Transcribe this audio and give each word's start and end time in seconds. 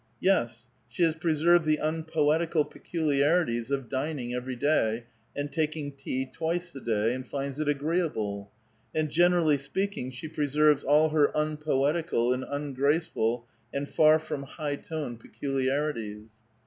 Yes; 0.19 0.65
she 0.89 1.03
has 1.03 1.13
preserved 1.15 1.63
the 1.63 1.77
unpoetical 1.79 2.65
peculiarities 2.65 3.69
of 3.69 3.87
dining 3.87 4.33
every 4.33 4.55
day, 4.55 5.03
and 5.35 5.53
taking 5.53 5.91
tea 5.91 6.25
twice 6.25 6.73
a 6.75 6.81
day, 6.81 7.13
and 7.13 7.23
finds 7.27 7.59
it 7.59 7.69
agreeable; 7.69 8.49
and, 8.95 9.09
gcn 9.11 9.33
e»ally 9.33 9.55
speaking, 9.57 10.09
she 10.09 10.27
preserves 10.27 10.83
all 10.83 11.09
her 11.09 11.29
unpoetical 11.37 12.33
and 12.33 12.43
ungrace 12.45 13.11
ful 13.11 13.45
and 13.71 13.89
far 13.89 14.17
from 14.17 14.41
high 14.41 14.75
toned 14.77 15.19
peculiarities. 15.19 16.31